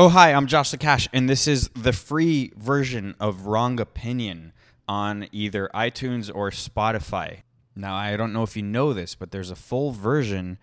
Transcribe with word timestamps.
Oh, 0.00 0.10
hi, 0.10 0.32
I'm 0.32 0.46
Josh 0.46 0.70
the 0.70 0.78
Cash, 0.78 1.08
and 1.12 1.28
this 1.28 1.48
is 1.48 1.70
the 1.70 1.92
free 1.92 2.52
version 2.56 3.16
of 3.18 3.46
Wrong 3.46 3.80
Opinion 3.80 4.52
on 4.86 5.26
either 5.32 5.68
iTunes 5.74 6.30
or 6.32 6.52
Spotify. 6.52 7.38
Now, 7.74 7.96
I 7.96 8.16
don't 8.16 8.32
know 8.32 8.44
if 8.44 8.56
you 8.56 8.62
know 8.62 8.92
this, 8.92 9.16
but 9.16 9.32
there's 9.32 9.50
a 9.50 9.56
full 9.56 9.90
version 9.90 10.58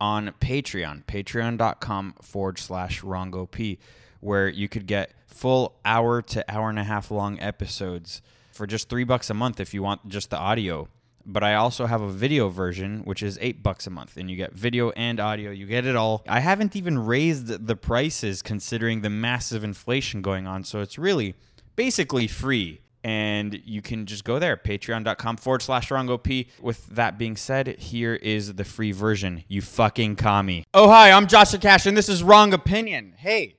on 0.00 0.32
Patreon, 0.40 1.04
patreon.com 1.06 2.14
forward 2.22 2.60
slash 2.60 3.02
WrongOP, 3.02 3.78
where 4.20 4.48
you 4.48 4.68
could 4.68 4.86
get 4.86 5.10
full 5.26 5.80
hour 5.84 6.22
to 6.22 6.44
hour 6.48 6.70
and 6.70 6.78
a 6.78 6.84
half 6.84 7.10
long 7.10 7.40
episodes 7.40 8.22
for 8.52 8.68
just 8.68 8.88
three 8.88 9.02
bucks 9.02 9.28
a 9.28 9.34
month 9.34 9.58
if 9.58 9.74
you 9.74 9.82
want 9.82 10.08
just 10.08 10.30
the 10.30 10.38
audio 10.38 10.86
but 11.26 11.42
I 11.42 11.56
also 11.56 11.86
have 11.86 12.00
a 12.00 12.08
video 12.08 12.48
version, 12.48 13.00
which 13.04 13.22
is 13.22 13.36
eight 13.40 13.62
bucks 13.62 13.86
a 13.86 13.90
month, 13.90 14.16
and 14.16 14.30
you 14.30 14.36
get 14.36 14.52
video 14.52 14.90
and 14.90 15.18
audio. 15.18 15.50
You 15.50 15.66
get 15.66 15.84
it 15.84 15.96
all. 15.96 16.24
I 16.28 16.40
haven't 16.40 16.76
even 16.76 16.98
raised 16.98 17.66
the 17.66 17.76
prices 17.76 18.42
considering 18.42 19.00
the 19.00 19.10
massive 19.10 19.64
inflation 19.64 20.22
going 20.22 20.46
on, 20.46 20.62
so 20.64 20.80
it's 20.80 20.98
really 20.98 21.34
basically 21.74 22.28
free. 22.28 22.80
And 23.02 23.60
you 23.64 23.82
can 23.82 24.06
just 24.06 24.24
go 24.24 24.40
there, 24.40 24.56
patreon.com 24.56 25.36
forward 25.36 25.62
slash 25.62 25.90
WrongOP. 25.90 26.48
With 26.60 26.86
that 26.88 27.18
being 27.18 27.36
said, 27.36 27.78
here 27.78 28.14
is 28.14 28.54
the 28.54 28.64
free 28.64 28.90
version. 28.90 29.44
You 29.46 29.62
fucking 29.62 30.16
commie. 30.16 30.64
Oh, 30.74 30.88
hi, 30.88 31.12
I'm 31.12 31.28
Joshua 31.28 31.60
Cash, 31.60 31.86
and 31.86 31.96
this 31.96 32.08
is 32.08 32.24
Wrong 32.24 32.52
Opinion. 32.52 33.14
Hey, 33.16 33.58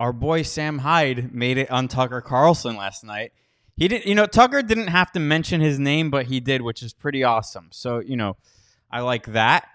our 0.00 0.12
boy 0.12 0.42
Sam 0.42 0.78
Hyde 0.78 1.32
made 1.32 1.56
it 1.56 1.70
on 1.70 1.86
Tucker 1.86 2.20
Carlson 2.20 2.76
last 2.76 3.04
night 3.04 3.32
he 3.76 3.88
didn't, 3.88 4.06
you 4.06 4.14
know, 4.14 4.26
Tucker 4.26 4.62
didn't 4.62 4.88
have 4.88 5.10
to 5.12 5.20
mention 5.20 5.60
his 5.60 5.78
name, 5.78 6.10
but 6.10 6.26
he 6.26 6.40
did, 6.40 6.62
which 6.62 6.82
is 6.82 6.92
pretty 6.92 7.24
awesome. 7.24 7.68
So, 7.72 7.98
you 7.98 8.16
know, 8.16 8.36
I 8.90 9.00
like 9.00 9.26
that. 9.26 9.66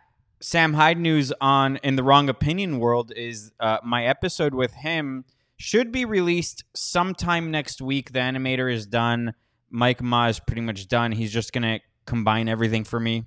Sam 0.42 0.74
Hyde 0.74 0.98
news 0.98 1.34
on 1.42 1.78
in 1.78 1.98
the 1.98 2.04
wrong 2.04 2.30
opinion 2.30 2.80
world 2.80 3.12
is 3.16 3.52
uh, 3.60 3.80
my 3.84 4.06
episode 4.06 4.54
with 4.54 4.74
him 4.74 5.26
should 5.58 5.92
be 5.92 6.06
released 6.06 6.64
sometime 6.74 7.52
next 7.52 7.82
week. 7.82 8.14
The 8.14 8.20
animator 8.20 8.74
is 8.74 8.86
done. 8.86 9.34
Mike 9.70 10.02
Ma 10.02 10.28
is 10.28 10.40
pretty 10.40 10.62
much 10.62 10.88
done. 10.88 11.12
He's 11.12 11.34
just 11.34 11.52
gonna 11.52 11.82
combine 12.06 12.48
everything 12.48 12.86
for 12.86 13.00
me, 13.00 13.26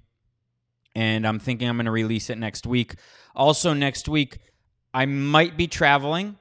and 0.95 1.27
I'm 1.27 1.39
thinking 1.39 1.69
I'm 1.69 1.77
gonna 1.77 1.93
release 1.93 2.31
it 2.31 2.39
next 2.39 2.67
week. 2.67 2.95
Also, 3.37 3.75
next 3.75 4.09
week 4.09 4.39
I 4.95 5.05
might 5.05 5.59
be 5.59 5.67
traveling. 5.67 6.39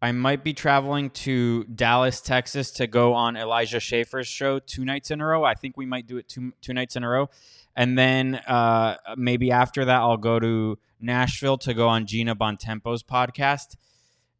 I 0.00 0.12
might 0.12 0.44
be 0.44 0.54
traveling 0.54 1.10
to 1.10 1.64
Dallas, 1.64 2.20
Texas 2.20 2.70
to 2.72 2.86
go 2.86 3.14
on 3.14 3.36
Elijah 3.36 3.80
Schaffer's 3.80 4.28
show 4.28 4.60
two 4.60 4.84
nights 4.84 5.10
in 5.10 5.20
a 5.20 5.26
row. 5.26 5.42
I 5.44 5.54
think 5.54 5.76
we 5.76 5.86
might 5.86 6.06
do 6.06 6.18
it 6.18 6.28
two 6.28 6.52
two 6.60 6.72
nights 6.72 6.94
in 6.94 7.02
a 7.02 7.08
row. 7.08 7.30
And 7.74 7.98
then 7.98 8.36
uh, 8.46 8.96
maybe 9.16 9.50
after 9.50 9.84
that, 9.84 9.96
I'll 9.96 10.16
go 10.16 10.38
to 10.38 10.78
Nashville 11.00 11.58
to 11.58 11.74
go 11.74 11.88
on 11.88 12.06
Gina 12.06 12.34
Bontempo's 12.34 13.02
podcast. 13.02 13.76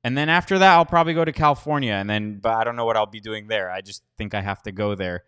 And 0.05 0.17
then 0.17 0.29
after 0.29 0.59
that, 0.59 0.75
I'll 0.75 0.87
probably 0.87 1.15
go 1.15 1.25
to 1.25 1.33
California. 1.33 1.93
And 1.93 2.09
then, 2.09 2.39
but 2.39 2.55
I 2.55 2.65
don't 2.65 2.77
know 2.77 2.85
what 2.85 2.97
I'll 2.97 3.07
be 3.07 3.21
doing 3.21 3.49
there. 3.49 3.71
I 3.71 3.81
just 3.81 4.03
think 4.17 4.35
I 4.35 4.41
have 4.41 4.63
to 4.63 4.73
go 4.73 4.95
there. 4.95 5.25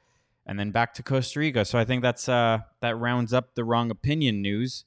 And 0.46 0.58
then 0.58 0.70
back 0.70 0.94
to 0.94 1.02
Costa 1.02 1.38
Rica. 1.38 1.64
So 1.64 1.78
I 1.78 1.84
think 1.84 2.02
that's 2.02 2.28
uh, 2.28 2.58
that 2.80 2.96
rounds 2.96 3.32
up 3.32 3.54
the 3.54 3.64
wrong 3.64 3.90
opinion 3.90 4.42
news. 4.42 4.84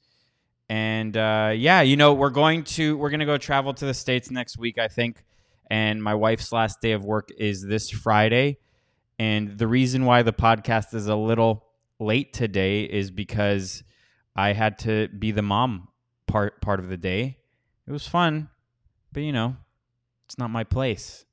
And 0.68 1.16
uh, 1.16 1.52
yeah, 1.54 1.82
you 1.82 1.96
know, 1.96 2.12
we're 2.12 2.30
going 2.30 2.64
to 2.64 2.96
we're 2.96 3.10
gonna 3.10 3.26
go 3.26 3.38
travel 3.38 3.72
to 3.74 3.86
the 3.86 3.94
states 3.94 4.30
next 4.30 4.58
week. 4.58 4.78
I 4.78 4.88
think 4.88 5.24
and 5.70 6.02
my 6.02 6.14
wife's 6.14 6.52
last 6.52 6.80
day 6.80 6.92
of 6.92 7.04
work 7.04 7.30
is 7.38 7.62
this 7.62 7.90
Friday. 7.90 8.58
And 9.18 9.58
the 9.58 9.66
reason 9.66 10.04
why 10.04 10.22
the 10.22 10.32
podcast 10.32 10.94
is 10.94 11.06
a 11.06 11.16
little 11.16 11.66
late 12.00 12.32
today 12.32 12.82
is 12.82 13.10
because 13.10 13.82
I 14.34 14.52
had 14.52 14.78
to 14.80 15.08
be 15.08 15.30
the 15.30 15.42
mom 15.42 15.88
part 16.26 16.60
part 16.60 16.80
of 16.80 16.88
the 16.88 16.96
day. 16.96 17.38
It 17.86 17.92
was 17.92 18.06
fun, 18.06 18.48
but 19.12 19.22
you 19.22 19.32
know, 19.32 19.56
it's 20.26 20.38
not 20.38 20.50
my 20.50 20.64
place. 20.64 21.24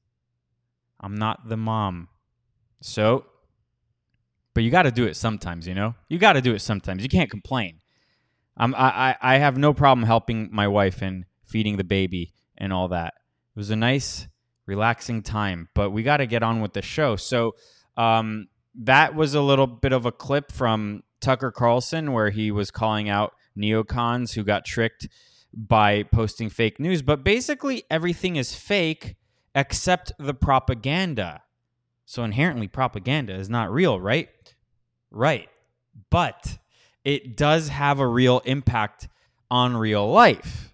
I'm 1.00 1.16
not 1.16 1.50
the 1.50 1.58
mom. 1.58 2.10
So, 2.82 3.26
but 4.54 4.64
you 4.64 4.70
got 4.70 4.84
to 4.84 4.92
do 4.92 5.06
it 5.06 5.16
sometimes, 5.16 5.68
you 5.68 5.74
know? 5.74 5.96
You 6.10 6.20
got 6.20 6.34
to 6.34 6.42
do 6.42 6.54
it 6.54 6.60
sometimes. 6.60 7.04
You 7.04 7.10
can't 7.10 7.30
complain. 7.30 7.80
I'm, 8.58 8.76
I, 8.76 9.16
I 9.22 9.38
have 9.38 9.58
no 9.58 9.74
problem 9.74 10.06
helping 10.06 10.50
my 10.52 10.68
wife 10.68 11.02
and 11.02 11.26
feeding 11.44 11.78
the 11.78 11.84
baby 11.84 12.34
and 12.58 12.72
all 12.72 12.90
that. 12.90 13.14
It 13.56 13.60
was 13.60 13.72
a 13.72 13.76
nice, 13.76 14.28
relaxing 14.72 15.22
time, 15.22 15.68
but 15.74 15.90
we 15.90 16.02
got 16.02 16.18
to 16.18 16.26
get 16.26 16.44
on 16.44 16.62
with 16.62 16.72
the 16.72 16.82
show. 16.82 17.18
So 17.18 17.56
um, 17.98 18.48
that 18.74 19.16
was 19.16 19.36
a 19.36 19.42
little 19.42 19.68
bit 19.68 19.92
of 19.92 20.06
a 20.06 20.14
clip 20.14 20.50
from 20.50 21.04
Tucker 21.20 21.52
Carlson 21.52 22.14
where 22.14 22.30
he 22.30 22.52
was 22.52 22.72
calling 22.72 23.10
out 23.10 23.34
neocons 23.58 24.34
who 24.34 24.46
got 24.46 24.64
tricked 24.64 25.10
by 25.54 26.04
posting 26.04 26.50
fake 26.50 26.80
news. 26.80 27.02
But 27.02 27.22
basically, 27.22 27.84
everything 27.90 28.38
is 28.38 28.56
fake 28.56 29.18
except 29.54 30.14
the 30.18 30.34
propaganda. 30.34 31.44
So 32.06 32.24
inherently, 32.24 32.70
propaganda 32.70 33.34
is 33.34 33.50
not 33.50 33.70
real, 33.74 34.00
right? 34.00 34.30
Right. 35.12 35.50
But 36.10 36.60
it 37.04 37.36
does 37.36 37.68
have 37.68 38.00
a 38.00 38.08
real 38.08 38.40
impact 38.46 39.10
on 39.50 39.76
real 39.76 40.10
life 40.10 40.71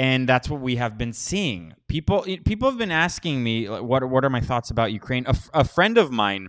and 0.00 0.26
that's 0.26 0.48
what 0.48 0.62
we 0.62 0.76
have 0.76 0.96
been 0.96 1.12
seeing. 1.12 1.74
People 1.86 2.22
people 2.46 2.70
have 2.70 2.78
been 2.78 2.90
asking 2.90 3.44
me 3.44 3.68
what 3.68 4.02
what 4.08 4.24
are 4.24 4.30
my 4.30 4.40
thoughts 4.40 4.70
about 4.70 4.92
Ukraine. 4.92 5.26
A, 5.26 5.34
a 5.52 5.62
friend 5.62 5.98
of 5.98 6.10
mine 6.10 6.48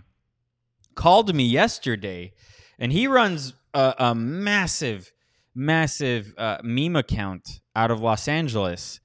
called 0.94 1.34
me 1.34 1.44
yesterday, 1.44 2.32
and 2.78 2.92
he 2.92 3.06
runs 3.06 3.52
a, 3.74 3.94
a 3.98 4.14
massive, 4.14 5.12
massive 5.54 6.32
uh, 6.38 6.58
meme 6.64 6.96
account 6.96 7.60
out 7.76 7.90
of 7.90 8.00
Los 8.00 8.26
Angeles, 8.26 9.00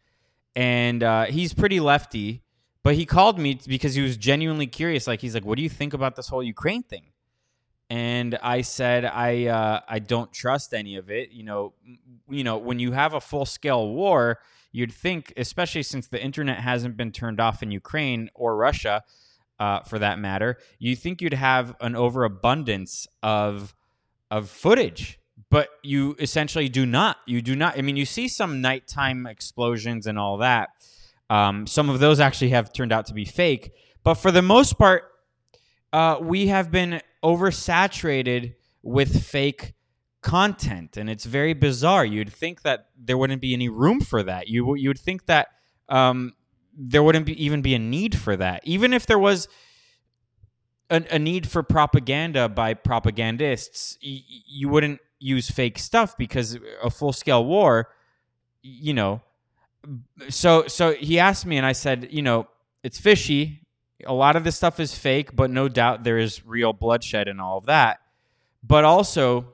and 0.56 1.04
uh, 1.04 1.26
he's 1.26 1.54
pretty 1.54 1.82
lefty. 1.82 2.42
But 2.84 2.96
he 2.96 3.06
called 3.06 3.38
me 3.38 3.60
because 3.68 3.96
he 3.96 4.02
was 4.02 4.16
genuinely 4.16 4.68
curious. 4.68 5.08
Like 5.08 5.20
he's 5.20 5.34
like, 5.34 5.44
"What 5.44 5.58
do 5.58 5.62
you 5.62 5.70
think 5.70 5.94
about 5.94 6.16
this 6.16 6.30
whole 6.30 6.42
Ukraine 6.42 6.84
thing?" 6.84 7.12
And 7.90 8.38
I 8.42 8.62
said 8.62 9.06
I 9.06 9.48
uh, 9.48 9.80
I 9.88 10.00
don't 10.00 10.32
trust 10.32 10.74
any 10.74 10.98
of 10.98 11.10
it. 11.10 11.32
You 11.32 11.44
know, 11.44 11.74
you 12.30 12.44
know 12.44 12.58
when 12.58 12.80
you 12.80 12.92
have 12.92 13.14
a 13.14 13.22
full 13.22 13.46
scale 13.46 13.90
war, 13.90 14.40
you'd 14.72 14.92
think, 14.92 15.34
especially 15.38 15.84
since 15.84 16.08
the 16.08 16.22
internet 16.22 16.60
hasn't 16.60 16.98
been 16.98 17.12
turned 17.12 17.40
off 17.40 17.64
in 17.64 17.72
Ukraine 17.72 18.30
or 18.36 18.56
Russia, 18.58 19.04
uh, 19.60 19.82
for 19.82 20.00
that 20.00 20.20
matter, 20.20 20.58
you 20.80 20.96
think 20.96 21.22
you'd 21.22 21.34
have 21.34 21.76
an 21.80 21.96
overabundance 21.96 23.08
of 23.24 23.74
of 24.30 24.50
footage, 24.50 25.20
but 25.50 25.70
you 25.82 26.16
essentially 26.20 26.68
do 26.68 26.86
not. 26.86 27.18
You 27.26 27.42
do 27.42 27.56
not. 27.56 27.78
I 27.78 27.82
mean, 27.82 27.96
you 27.96 28.06
see 28.06 28.28
some 28.28 28.62
nighttime 28.62 29.26
explosions 29.26 30.08
and 30.08 30.20
all 30.20 30.38
that. 30.38 30.70
Um, 31.30 31.68
some 31.68 31.90
of 31.90 32.00
those 32.00 32.20
actually 32.20 32.50
have 32.50 32.72
turned 32.72 32.92
out 32.92 33.06
to 33.08 33.14
be 33.14 33.26
fake, 33.26 33.72
but 34.04 34.16
for 34.16 34.32
the 34.32 34.42
most 34.42 34.78
part, 34.78 35.12
uh, 35.92 36.18
we 36.22 36.48
have 36.48 36.72
been 36.72 37.02
oversaturated 37.24 38.56
with 38.84 39.24
fake 39.24 39.74
content, 40.22 40.98
and 40.98 41.10
it's 41.10 41.26
very 41.26 41.54
bizarre. 41.54 42.06
You'd 42.06 42.32
think 42.32 42.62
that 42.64 42.88
there 42.98 43.18
wouldn't 43.18 43.42
be 43.42 43.54
any 43.54 43.70
room 43.70 44.02
for 44.02 44.24
that. 44.24 44.48
You 44.48 44.76
you 44.76 44.90
would 44.90 45.00
think 45.00 45.26
that 45.28 45.48
um, 45.90 46.34
there 46.78 47.02
wouldn't 47.04 47.26
be, 47.26 47.44
even 47.44 47.62
be 47.62 47.76
a 47.76 47.80
need 47.80 48.18
for 48.18 48.36
that, 48.38 48.62
even 48.66 48.94
if 48.94 49.06
there 49.06 49.20
was. 49.20 49.48
A, 50.90 51.04
a 51.12 51.20
need 51.20 51.50
for 51.50 51.64
propaganda 51.64 52.48
by 52.48 52.74
propagandists, 52.74 53.98
y- 54.02 54.22
you 54.48 54.70
wouldn't 54.70 55.02
use 55.20 55.50
fake 55.50 55.78
stuff 55.78 56.18
because 56.18 56.58
a 56.82 56.90
full 56.90 57.12
scale 57.12 57.44
war, 57.44 57.90
you 58.62 58.94
know. 58.94 59.22
So 60.30 60.66
so 60.68 60.94
he 60.94 61.20
asked 61.20 61.46
me, 61.46 61.58
and 61.58 61.66
I 61.66 61.74
said, 61.74 62.08
you 62.12 62.22
know, 62.22 62.48
it's 62.84 62.98
fishy 63.00 63.67
a 64.06 64.14
lot 64.14 64.36
of 64.36 64.44
this 64.44 64.56
stuff 64.56 64.80
is 64.80 64.96
fake, 64.96 65.36
but 65.36 65.50
no 65.50 65.68
doubt 65.68 66.04
there 66.04 66.18
is 66.18 66.46
real 66.46 66.74
bloodshed 66.74 67.28
and 67.28 67.42
all 67.42 67.58
of 67.58 67.66
that. 67.66 68.00
But 68.64 68.84
also 68.84 69.54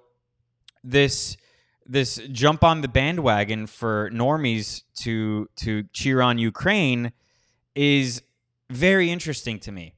this 0.84 1.38
this 1.86 2.22
jump 2.32 2.64
on 2.64 2.82
the 2.82 2.88
bandwagon 2.88 3.68
for 3.68 4.10
normies 4.12 4.84
to 4.96 5.50
to 5.58 5.84
cheer 5.94 6.22
on 6.22 6.38
Ukraine 6.38 7.12
is 7.76 8.22
very 8.70 9.12
interesting 9.12 9.60
to 9.60 9.72
me. 9.72 9.94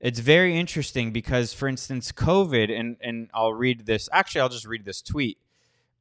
It's 0.00 0.20
very 0.20 0.58
interesting 0.58 1.12
because, 1.12 1.54
for 1.54 1.68
instance, 1.68 2.12
COVID, 2.12 2.70
and 2.78 2.96
and 3.00 3.30
I'll 3.32 3.54
read 3.54 3.86
this. 3.86 4.08
Actually, 4.12 4.42
I'll 4.42 4.48
just 4.48 4.66
read 4.66 4.84
this 4.84 5.02
tweet 5.02 5.38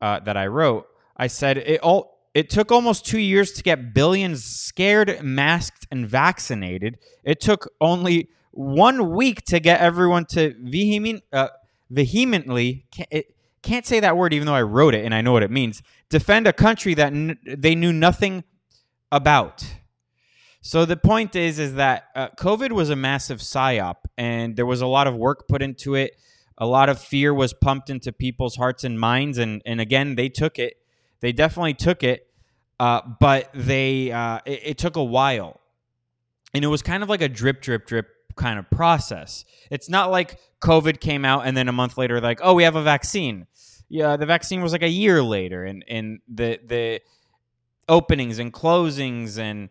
uh, 0.02 0.20
that 0.22 0.38
I 0.38 0.48
wrote. 0.48 0.88
I 1.16 1.28
said 1.28 1.58
it 1.58 1.80
all 1.82 2.15
it 2.36 2.50
took 2.50 2.70
almost 2.70 3.06
two 3.06 3.18
years 3.18 3.54
to 3.54 3.64
get 3.64 3.94
billions 3.94 4.44
scared, 4.44 5.24
masked, 5.24 5.88
and 5.90 6.06
vaccinated. 6.06 6.98
It 7.24 7.40
took 7.40 7.72
only 7.80 8.28
one 8.52 9.12
week 9.12 9.46
to 9.46 9.62
get 9.62 9.80
everyone 9.80 10.26
to 10.32 10.54
vehement, 10.62 11.24
uh, 11.32 11.48
vehemently, 11.90 12.88
can't, 12.92 13.08
it, 13.10 13.36
can't 13.64 13.86
say 13.86 14.02
that 14.02 14.18
word 14.18 14.34
even 14.34 14.48
though 14.48 14.54
I 14.54 14.64
wrote 14.64 14.94
it 14.94 15.06
and 15.06 15.16
I 15.16 15.22
know 15.22 15.32
what 15.32 15.44
it 15.44 15.50
means, 15.50 15.82
defend 16.10 16.46
a 16.46 16.52
country 16.52 16.94
that 16.96 17.14
n- 17.14 17.40
they 17.46 17.74
knew 17.74 17.94
nothing 17.94 18.44
about. 19.14 19.66
So 20.60 20.84
the 20.84 20.98
point 20.98 21.38
is, 21.38 21.58
is 21.58 21.76
that 21.76 22.08
uh, 22.16 22.30
COVID 22.38 22.74
was 22.74 22.90
a 22.90 22.98
massive 22.98 23.40
psyop, 23.40 23.96
and 24.18 24.58
there 24.58 24.66
was 24.66 24.82
a 24.82 24.88
lot 24.88 25.08
of 25.08 25.16
work 25.16 25.48
put 25.48 25.62
into 25.62 25.96
it. 25.96 26.18
A 26.58 26.66
lot 26.66 26.90
of 26.90 27.00
fear 27.00 27.34
was 27.34 27.54
pumped 27.54 27.90
into 27.90 28.12
people's 28.12 28.58
hearts 28.58 28.84
and 28.84 29.00
minds, 29.00 29.38
and 29.38 29.62
and 29.66 29.80
again, 29.80 30.16
they 30.16 30.28
took 30.28 30.60
it 30.60 30.74
they 31.26 31.32
definitely 31.32 31.74
took 31.74 32.04
it. 32.04 32.25
Uh, 32.80 33.02
but 33.20 33.50
they 33.54 34.12
uh, 34.12 34.40
it, 34.46 34.62
it 34.64 34.78
took 34.78 34.96
a 34.96 35.04
while, 35.04 35.60
and 36.54 36.64
it 36.64 36.68
was 36.68 36.82
kind 36.82 37.04
of 37.04 37.10
like 37.10 37.22
a 37.22 37.30
drip, 37.30 37.62
drip, 37.62 37.86
drip 37.86 38.08
kind 38.36 38.60
of 38.60 38.70
process. 38.70 39.46
It's 39.72 39.90
not 39.90 40.12
like 40.12 40.40
COVID 40.62 41.00
came 41.00 41.26
out 41.26 41.46
and 41.46 41.56
then 41.56 41.68
a 41.68 41.72
month 41.72 41.98
later, 41.98 42.20
like, 42.20 42.40
oh, 42.44 42.54
we 42.54 42.64
have 42.64 42.76
a 42.76 42.84
vaccine. 42.84 43.48
Yeah, 43.88 44.18
the 44.18 44.26
vaccine 44.26 44.62
was 44.62 44.72
like 44.72 44.84
a 44.84 44.90
year 44.90 45.22
later, 45.22 45.64
and 45.64 45.86
and 45.88 46.20
the 46.28 46.60
the 46.66 47.02
openings 47.88 48.40
and 48.40 48.52
closings 48.52 49.38
and 49.38 49.70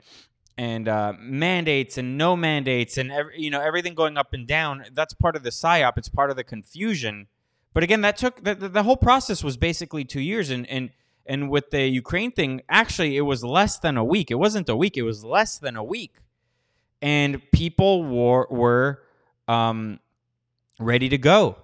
and 0.57 0.89
uh, 0.89 1.15
mandates 1.19 1.99
and 1.99 2.17
no 2.17 2.37
mandates 2.37 2.97
and 2.97 3.11
every, 3.11 3.41
you 3.41 3.51
know 3.51 3.61
everything 3.61 3.95
going 3.95 4.17
up 4.17 4.33
and 4.33 4.47
down. 4.47 4.85
That's 4.93 5.15
part 5.15 5.37
of 5.37 5.43
the 5.43 5.51
psyop. 5.51 5.99
It's 5.99 6.09
part 6.09 6.31
of 6.31 6.37
the 6.37 6.45
confusion. 6.45 7.27
But 7.73 7.83
again, 7.83 8.03
that 8.03 8.17
took 8.17 8.45
the, 8.45 8.55
the 8.55 8.85
whole 8.85 8.97
process 8.97 9.43
was 9.43 9.57
basically 9.57 10.05
two 10.05 10.21
years, 10.21 10.51
and 10.51 10.65
and 10.69 10.91
and 11.27 11.51
with 11.51 11.71
the 11.71 11.87
Ukraine 11.87 12.33
thing, 12.33 12.63
actually, 12.69 13.17
it 13.17 13.23
was 13.23 13.43
less 13.45 13.79
than 13.79 13.97
a 13.97 14.05
week. 14.05 14.31
It 14.31 14.37
wasn't 14.37 14.69
a 14.69 14.77
week. 14.77 14.97
It 14.97 15.03
was 15.03 15.25
less 15.25 15.59
than 15.59 15.77
a 15.77 15.85
week, 15.85 16.17
and 17.01 17.41
people 17.53 18.05
were 18.05 18.47
were 18.51 19.03
um, 19.49 20.01
ready 20.79 21.09
to 21.09 21.19
go. 21.19 21.57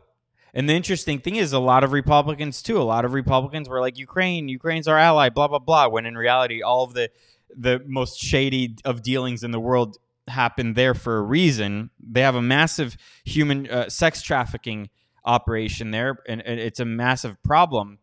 And 0.52 0.68
the 0.68 0.74
interesting 0.74 1.20
thing 1.20 1.36
is, 1.36 1.52
a 1.52 1.58
lot 1.58 1.84
of 1.84 1.92
Republicans 1.92 2.62
too. 2.62 2.80
A 2.80 2.82
lot 2.82 3.04
of 3.04 3.12
Republicans 3.12 3.68
were 3.68 3.80
like, 3.80 3.98
"Ukraine, 3.98 4.48
Ukraine's 4.48 4.88
our 4.88 4.98
ally," 4.98 5.28
blah 5.28 5.48
blah 5.48 5.58
blah. 5.58 5.88
When 5.88 6.06
in 6.06 6.16
reality, 6.16 6.62
all 6.62 6.84
of 6.84 6.94
the 6.94 7.10
the 7.54 7.82
most 7.86 8.18
shady 8.18 8.76
of 8.84 9.02
dealings 9.02 9.42
in 9.42 9.50
the 9.50 9.60
world 9.60 9.98
happened 10.28 10.76
there 10.76 10.94
for 10.94 11.18
a 11.18 11.22
reason. 11.22 11.90
They 12.00 12.22
have 12.22 12.34
a 12.34 12.42
massive 12.42 12.96
human 13.24 13.68
uh, 13.68 13.88
sex 13.88 14.22
trafficking 14.22 14.90
operation 15.24 15.90
there, 15.90 16.18
and, 16.26 16.40
and, 16.42 16.58
it's 16.58 16.80
a 16.80 16.84
massive 16.84 17.42
problem. 17.42 17.98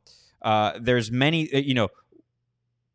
Uh, 0.47 0.79
there's 0.79 1.11
many, 1.11 1.53
uh, 1.53 1.57
you 1.57 1.73
know, 1.73 1.89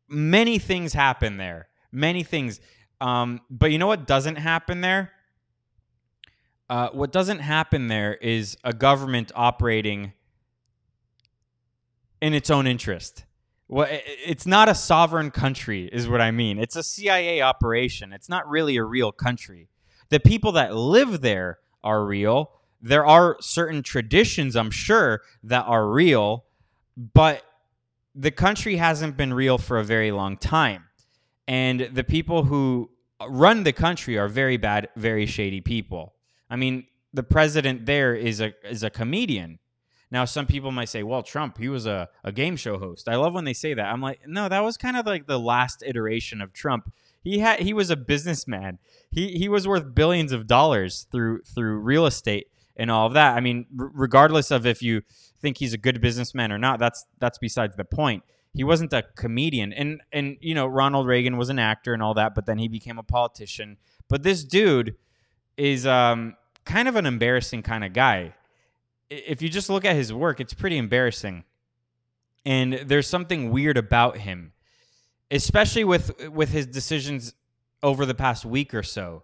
many 0.09 0.57
things 0.57 0.91
happen 0.91 1.37
there. 1.37 1.67
Many 1.91 2.23
things. 2.23 2.59
Um, 2.99 3.41
but 3.47 3.71
you 3.71 3.77
know 3.77 3.85
what 3.85 4.07
doesn't 4.07 4.37
happen 4.37 4.81
there? 4.81 5.11
Uh, 6.67 6.89
what 6.93 7.11
doesn't 7.11 7.37
happen 7.37 7.89
there 7.89 8.15
is 8.15 8.57
a 8.63 8.73
government 8.73 9.31
operating 9.35 10.13
in 12.23 12.33
its 12.33 12.49
own 12.49 12.65
interest. 12.65 13.23
Well, 13.67 13.87
it's 14.25 14.47
not 14.47 14.67
a 14.67 14.73
sovereign 14.73 15.29
country, 15.29 15.87
is 15.93 16.09
what 16.09 16.21
I 16.21 16.31
mean. 16.31 16.57
It's 16.57 16.75
a 16.75 16.81
CIA 16.81 17.43
operation. 17.43 18.13
It's 18.13 18.29
not 18.29 18.49
really 18.49 18.77
a 18.77 18.83
real 18.83 19.11
country. 19.11 19.69
The 20.09 20.19
people 20.19 20.53
that 20.53 20.75
live 20.75 21.21
there 21.21 21.59
are 21.83 22.03
real. 22.03 22.49
There 22.81 23.05
are 23.05 23.37
certain 23.41 23.83
traditions, 23.83 24.55
I'm 24.55 24.71
sure, 24.71 25.21
that 25.43 25.65
are 25.67 25.87
real, 25.87 26.45
but 26.97 27.43
the 28.15 28.31
country 28.31 28.75
hasn't 28.75 29.17
been 29.17 29.33
real 29.33 29.57
for 29.57 29.77
a 29.77 29.83
very 29.83 30.11
long 30.11 30.37
time. 30.37 30.85
And 31.47 31.89
the 31.91 32.03
people 32.03 32.43
who 32.43 32.89
run 33.27 33.63
the 33.63 33.73
country 33.73 34.17
are 34.17 34.27
very 34.27 34.57
bad, 34.57 34.89
very 34.95 35.25
shady 35.25 35.61
people. 35.61 36.13
I 36.49 36.55
mean, 36.55 36.85
the 37.13 37.23
president 37.23 37.85
there 37.85 38.15
is 38.15 38.41
a 38.41 38.53
is 38.67 38.83
a 38.83 38.89
comedian. 38.89 39.59
Now, 40.11 40.25
some 40.25 40.45
people 40.45 40.71
might 40.71 40.89
say, 40.89 41.01
well, 41.01 41.23
Trump, 41.23 41.57
he 41.57 41.69
was 41.69 41.87
a, 41.87 42.07
a 42.23 42.31
game 42.31 42.55
show 42.55 42.77
host. 42.77 43.09
I 43.09 43.15
love 43.15 43.33
when 43.33 43.45
they 43.45 43.53
say 43.53 43.73
that. 43.73 43.91
I'm 43.91 43.99
like, 43.99 44.19
no, 44.27 44.47
that 44.47 44.63
was 44.63 44.77
kind 44.77 44.95
of 44.95 45.07
like 45.07 45.25
the 45.25 45.39
last 45.39 45.81
iteration 45.83 46.39
of 46.39 46.53
Trump. 46.53 46.93
He 47.23 47.39
had 47.39 47.61
he 47.61 47.73
was 47.73 47.89
a 47.89 47.95
businessman. 47.95 48.79
He 49.09 49.37
he 49.37 49.49
was 49.49 49.67
worth 49.67 49.95
billions 49.95 50.31
of 50.31 50.45
dollars 50.45 51.07
through 51.11 51.41
through 51.43 51.79
real 51.79 52.05
estate 52.05 52.47
and 52.75 52.91
all 52.91 53.07
of 53.07 53.13
that. 53.13 53.35
I 53.35 53.39
mean, 53.39 53.65
r- 53.79 53.91
regardless 53.93 54.51
of 54.51 54.65
if 54.65 54.81
you 54.81 55.01
think 55.43 55.59
he's 55.59 55.73
a 55.73 55.77
good 55.77 56.01
businessman 56.01 56.51
or 56.51 56.57
not, 56.57 56.79
that's 56.79 57.05
that's 57.19 57.37
besides 57.37 57.75
the 57.75 57.85
point. 57.85 58.23
He 58.55 58.63
wasn't 58.63 58.91
a 58.93 59.03
comedian. 59.15 59.71
And 59.73 60.01
and 60.11 60.37
you 60.41 60.55
know, 60.55 60.65
Ronald 60.65 61.05
Reagan 61.05 61.37
was 61.37 61.49
an 61.49 61.59
actor 61.59 61.93
and 61.93 62.01
all 62.01 62.15
that, 62.15 62.33
but 62.33 62.47
then 62.47 62.57
he 62.57 62.67
became 62.67 62.97
a 62.97 63.03
politician. 63.03 63.77
But 64.09 64.23
this 64.23 64.43
dude 64.43 64.95
is 65.57 65.85
um 65.85 66.35
kind 66.65 66.87
of 66.87 66.95
an 66.95 67.05
embarrassing 67.05 67.61
kind 67.61 67.83
of 67.83 67.93
guy 67.93 68.33
if 69.13 69.41
you 69.41 69.49
just 69.49 69.69
look 69.69 69.85
at 69.85 69.95
his 69.95 70.11
work, 70.11 70.39
it's 70.39 70.53
pretty 70.53 70.77
embarrassing. 70.77 71.43
And 72.45 72.73
there's 72.85 73.07
something 73.07 73.51
weird 73.51 73.77
about 73.77 74.17
him, 74.17 74.53
especially 75.31 75.83
with 75.83 76.29
with 76.29 76.49
his 76.49 76.65
decisions 76.65 77.33
over 77.81 78.05
the 78.05 78.15
past 78.15 78.43
week 78.45 78.73
or 78.73 78.83
so. 78.83 79.23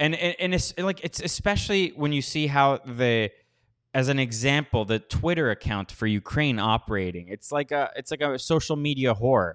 And 0.00 0.14
and, 0.14 0.34
and 0.40 0.54
it's 0.54 0.76
like 0.78 1.04
it's 1.04 1.20
especially 1.20 1.90
when 1.90 2.12
you 2.12 2.22
see 2.22 2.48
how 2.48 2.78
the 2.78 3.30
as 3.96 4.08
an 4.10 4.18
example, 4.18 4.84
the 4.84 4.98
Twitter 4.98 5.50
account 5.50 5.90
for 5.90 6.06
Ukraine 6.06 6.58
operating. 6.58 7.28
It's 7.28 7.50
like 7.50 7.72
a 7.72 7.90
it's 7.96 8.10
like 8.10 8.20
a 8.20 8.38
social 8.38 8.76
media 8.76 9.14
whore. 9.14 9.54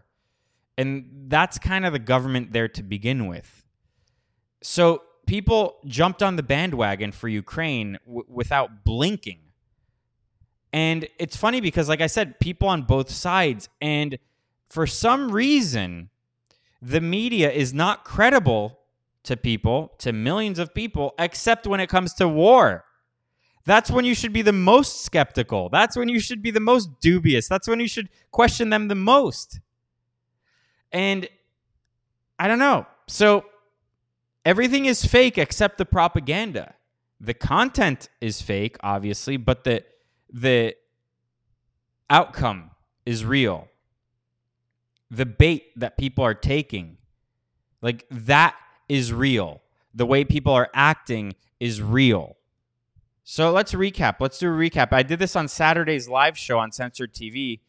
And 0.79 1.27
that's 1.27 1.59
kind 1.59 1.85
of 1.85 1.93
the 1.93 1.99
government 1.99 2.51
there 2.51 2.67
to 2.69 2.81
begin 2.81 3.27
with. 3.27 3.63
So 4.63 5.03
people 5.27 5.77
jumped 5.85 6.23
on 6.23 6.37
the 6.37 6.43
bandwagon 6.43 7.11
for 7.11 7.27
Ukraine 7.27 7.99
w- 8.07 8.25
without 8.27 8.83
blinking. 8.83 9.41
And 10.73 11.07
it's 11.19 11.37
funny 11.37 11.61
because, 11.61 11.87
like 11.87 12.01
I 12.01 12.07
said, 12.07 12.39
people 12.39 12.67
on 12.67 12.81
both 12.81 13.11
sides, 13.11 13.69
and 13.79 14.17
for 14.69 14.87
some 14.87 15.31
reason, 15.31 16.09
the 16.81 17.01
media 17.01 17.51
is 17.51 17.75
not 17.75 18.05
credible 18.05 18.79
to 19.21 19.37
people, 19.37 19.93
to 19.99 20.11
millions 20.11 20.57
of 20.57 20.73
people, 20.73 21.13
except 21.19 21.67
when 21.67 21.79
it 21.79 21.89
comes 21.89 22.15
to 22.15 22.27
war. 22.27 22.85
That's 23.65 23.91
when 23.91 24.05
you 24.05 24.15
should 24.15 24.33
be 24.33 24.41
the 24.41 24.53
most 24.53 25.03
skeptical. 25.03 25.69
That's 25.69 25.95
when 25.95 26.09
you 26.09 26.19
should 26.19 26.41
be 26.41 26.51
the 26.51 26.59
most 26.59 26.99
dubious. 26.99 27.47
That's 27.47 27.67
when 27.67 27.79
you 27.79 27.87
should 27.87 28.09
question 28.31 28.69
them 28.69 28.87
the 28.87 28.95
most. 28.95 29.59
And 30.91 31.27
I 32.39 32.47
don't 32.47 32.59
know. 32.59 32.87
So 33.07 33.45
everything 34.45 34.85
is 34.85 35.05
fake 35.05 35.37
except 35.37 35.77
the 35.77 35.85
propaganda. 35.85 36.73
The 37.19 37.35
content 37.35 38.09
is 38.19 38.41
fake, 38.41 38.77
obviously, 38.81 39.37
but 39.37 39.63
the 39.63 39.83
the 40.33 40.75
outcome 42.09 42.71
is 43.05 43.23
real. 43.23 43.67
The 45.11 45.25
bait 45.25 45.65
that 45.75 45.97
people 45.97 46.23
are 46.23 46.33
taking, 46.33 46.97
like 47.81 48.07
that 48.09 48.55
is 48.89 49.13
real. 49.13 49.61
The 49.93 50.05
way 50.05 50.23
people 50.23 50.53
are 50.53 50.69
acting 50.73 51.35
is 51.59 51.81
real. 51.81 52.37
So 53.23 53.51
let's 53.51 53.73
recap. 53.73 54.15
Let's 54.19 54.39
do 54.39 54.47
a 54.47 54.55
recap. 54.55 54.91
I 54.91 55.03
did 55.03 55.19
this 55.19 55.35
on 55.35 55.47
Saturday's 55.47 56.09
live 56.09 56.37
show 56.37 56.59
on 56.59 56.71
Censored 56.71 57.13
TV, 57.13 57.59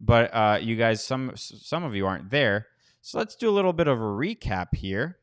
but 0.00 0.34
uh, 0.34 0.58
you 0.60 0.76
guys, 0.76 1.02
some 1.02 1.32
some 1.36 1.84
of 1.84 1.94
you 1.94 2.06
aren't 2.06 2.30
there. 2.30 2.66
So 3.02 3.18
let's 3.18 3.36
do 3.36 3.48
a 3.48 3.52
little 3.52 3.72
bit 3.72 3.86
of 3.86 3.98
a 3.98 4.02
recap 4.02 4.74
here. 4.74 5.18